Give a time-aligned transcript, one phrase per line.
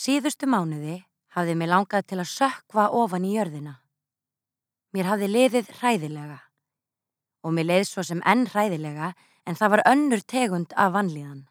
[0.00, 1.02] Síðustu mánuði
[1.34, 3.74] hafði mér langað til að sökva ofan í jörðina.
[4.96, 6.38] Mér hafði liðið hræðilega
[7.44, 9.10] og mér leið svo sem enn hræðilega
[9.44, 11.42] en það var önnur tegund af vanlíðan.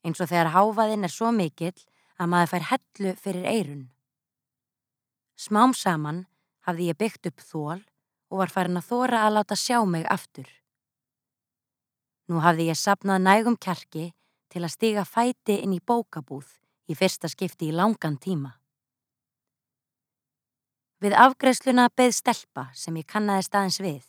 [0.00, 1.76] Eins og þegar háfaðinn er svo mikill
[2.16, 3.82] að maður fær hellu fyrir eirun.
[5.36, 6.22] Smám saman
[6.64, 7.82] hafði ég byggt upp þól
[8.32, 10.48] og var farin að þóra að láta sjá mig aftur.
[12.32, 14.06] Nú hafði ég sapnað nægum kjarki
[14.48, 16.48] til að stiga fæti inn í bókabúð
[16.88, 18.54] í fyrsta skipti í langan tíma.
[20.98, 24.06] Við afgreðsluna beð stelpa sem ég kannaði staðins við,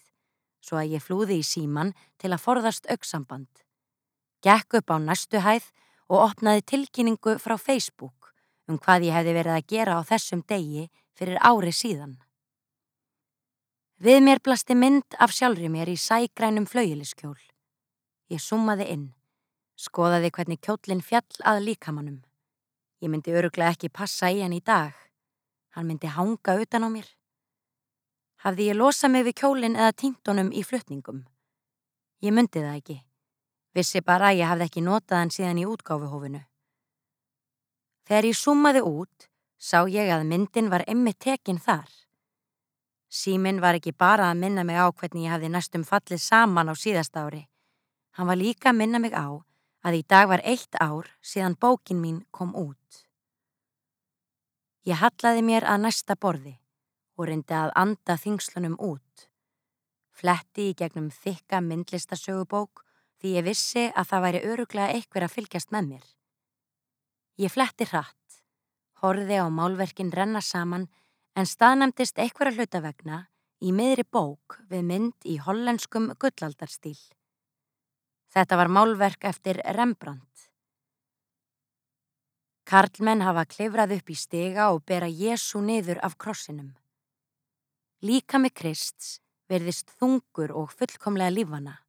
[0.65, 3.51] svo að ég flúði í síman til að forðast auksamband.
[4.41, 5.67] Gekk upp á næstu hæð
[6.09, 8.33] og opnaði tilkynningu frá Facebook
[8.69, 12.17] um hvað ég hefði verið að gera á þessum degi fyrir ári síðan.
[13.99, 17.37] Við mér blasti mynd af sjálfri mér í sægrænum flauiliskjól.
[18.31, 19.05] Ég summaði inn,
[19.75, 22.21] skoðaði hvernig kjólinn fjall að líkamannum.
[22.99, 24.91] Ég myndi öruglega ekki passa í hann í dag.
[25.75, 27.07] Hann myndi hanga utan á mér.
[28.43, 31.23] Hafði ég losað mig við kjólinn eða tíntonum í flutningum?
[32.19, 32.97] Ég myndi það ekki.
[33.75, 36.43] Vissi bara að ég hafði ekki notað hann síðan í útgáfuhófinu.
[38.07, 41.87] Þegar ég summaði út, sá ég að myndin var emmi tekin þar.
[43.09, 46.75] Síminn var ekki bara að minna mig á hvernig ég hafði næstum fallið saman á
[46.75, 47.45] síðast ári.
[48.17, 49.39] Hann var líka að minna mig á
[49.85, 53.03] að í dag var eitt ár síðan bókin mín kom út.
[54.87, 56.55] Ég hallaði mér að næsta borði
[57.19, 59.27] og reyndi að anda þingslunum út.
[60.15, 62.83] Fletti í gegnum þykka myndlistasögubók
[63.19, 66.07] því ég vissi að það væri öruglega eitthver að fylgjast með mér.
[67.39, 68.39] Ég fletti hratt,
[69.03, 70.87] horði á málverkin renna saman
[71.35, 73.21] en staðnæmtist einhverja hlutavegna
[73.63, 76.97] í miðri bók við mynd í hollenskum gullaldarstíl.
[78.29, 80.49] Þetta var málverk eftir Rembrandt.
[82.69, 86.75] Karlmenn hafa klifrað upp í stiga og bera Jésu niður af krossinum.
[88.05, 89.15] Líka með Krists
[89.49, 91.79] verðist þungur og fullkomlega lífana.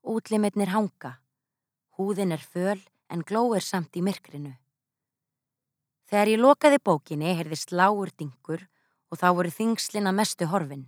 [0.00, 1.18] Útlimitnir hanga.
[1.98, 2.80] Húðin er föl
[3.12, 4.54] en glóir samt í myrkrinu.
[6.08, 8.64] Þegar ég lokaði bókinni heyrðist lágur dingur
[9.10, 10.86] og þá voru þingslina mestu horfin.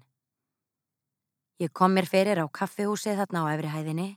[1.59, 4.09] Ég kom mér fyrir á kaffehúsið þarna á efrihæðinni,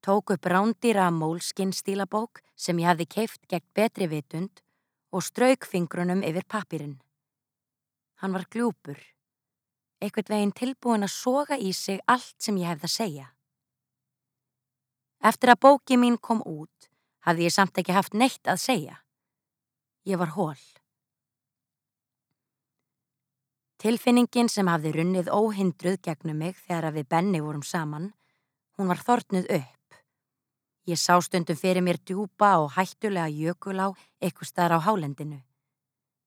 [0.00, 4.62] tók upp rándýra mólskinn stílabók sem ég hafði keift gegn betri vitund
[5.10, 6.98] og strauk fingrunum yfir papirinn.
[8.18, 8.98] Hann var gljúpur,
[10.02, 13.28] eitthvað veginn tilbúin að soga í sig allt sem ég hefði að segja.
[15.18, 16.90] Eftir að bóki mín kom út
[17.26, 19.00] hafði ég samt ekki haft neitt að segja.
[20.06, 20.58] Ég var hól.
[23.78, 28.12] Tilfinningin sem hafði runnið óhindruð gegnum mig þegar við Benny vorum saman,
[28.78, 29.77] hún var þortnuð upp.
[30.88, 33.90] Ég sá stundum fyrir mér djúpa og hættulega jökulá
[34.24, 35.42] eitthvað staðar á hálendinu.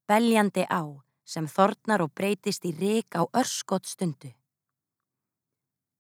[0.06, 0.86] Beljandi á
[1.26, 4.30] sem þortnar og breytist í rík á örskott stundu.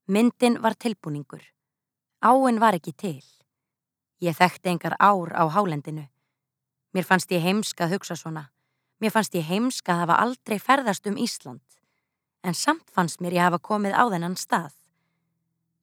[0.05, 1.41] Myndin var tilbúningur.
[2.21, 3.25] Áinn var ekki til.
[4.21, 6.05] Ég þekkti engar ár á hálendinu.
[6.93, 8.51] Mér fannst ég heimsk að hugsa svona.
[9.01, 11.65] Mér fannst ég heimsk að hafa aldrei ferðast um Ísland,
[12.45, 14.75] en samt fannst mér ég hafa komið á þennan stað.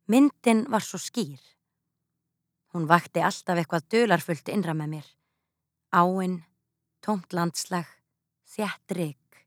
[0.06, 1.42] Myndin var svo skýr.
[2.74, 5.06] Hún vakti alltaf eitthvað dölarfullt innra með mér.
[5.94, 6.42] Áinn,
[7.00, 7.88] tómt landslag,
[8.44, 9.40] þjætt rygg.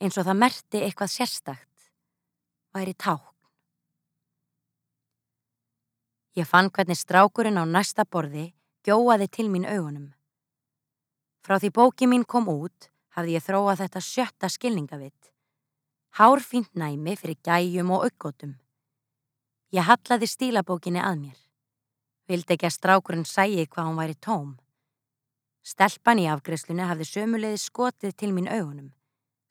[0.00, 1.90] Eins og það merti eitthvað sérstakt.
[2.74, 3.26] Væri tákn.
[6.38, 8.52] Ég fann hvernig strákurinn á næsta borði
[8.86, 10.12] gjóaði til mín augunum.
[11.42, 15.32] Frá því bóki mín kom út hafði ég þróað þetta sjötta skilningavitt.
[16.16, 18.54] Hárfínt næmi fyrir gæjum og aukkotum.
[19.74, 21.38] Ég hallaði stílabókinni að mér.
[22.30, 24.50] Vildi ekki að strákurinn sæi hvað hún væri tóm.
[25.66, 28.92] Stelpan í afgreslunni hafði sömuleiði skotið til mín augunum.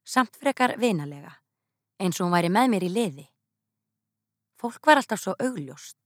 [0.07, 1.33] Samt frekar vinalega,
[1.99, 3.25] eins og hún væri með mér í liði.
[4.55, 5.97] Fólk var alltaf svo augljóst.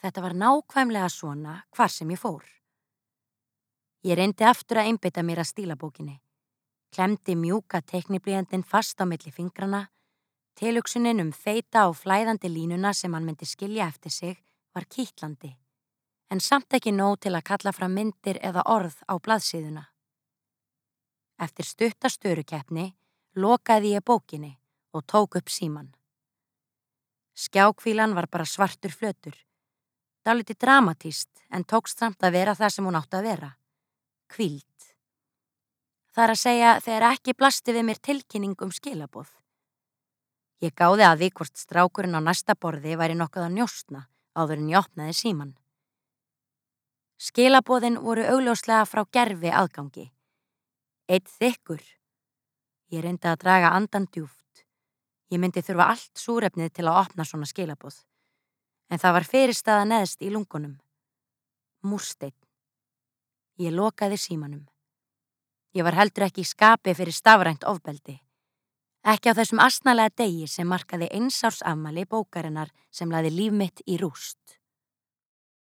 [0.00, 2.46] Þetta var nákvæmlega svona hvar sem ég fór.
[4.08, 6.16] Ég reyndi aftur að einbytta mér að stílabókinni.
[6.96, 9.82] Klemdi mjúka tekniblíjandin fast á milli fingrana.
[10.56, 14.40] Tilugsunin um feita og flæðandi línuna sem hann myndi skilja eftir sig
[14.74, 15.52] var kýtlandi.
[16.32, 19.84] En samt ekki nóg til að kalla fram myndir eða orð á blaðsíðuna.
[21.42, 22.92] Eftir stuttastörukeppni
[23.36, 24.56] lokaði ég bókinni
[24.92, 25.92] og tók upp síman.
[27.34, 29.34] Skjákvílan var bara svartur flötur.
[30.24, 33.50] Það liti dramatíst en tókst samt að vera það sem hún átti að vera
[34.32, 34.68] kvíld.
[36.12, 39.28] Það er að segja þegar ekki blasti við mér tilkynning um skilabóð.
[40.62, 44.02] Ég gáði að því hvort strákurinn á næsta borði væri nokkuð að njóstna
[44.36, 45.52] áður en ég opnaði síman.
[47.22, 50.08] Skilabóðin voru augljóslega frá gerfi aðgangi.
[51.08, 51.82] Eitt þykkur.
[52.92, 54.64] Ég reyndi að draga andan djúft.
[55.30, 58.02] Ég myndi þurfa allt súrefnið til að opna svona skilabóð.
[58.90, 60.74] En það var fyrirstaða neðst í lungunum.
[61.86, 62.36] Múrsteinn.
[63.62, 64.66] Ég lokaði símanum.
[65.72, 68.18] Ég var heldur ekki í skapi fyrir stafrænt ofbeldi.
[69.02, 73.96] Ekki á þessum asnalega degi sem markaði einsárs afmæli bókarinnar sem laði líf mitt í
[73.98, 74.61] rúst.